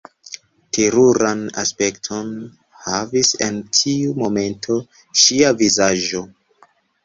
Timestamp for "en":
3.51-3.61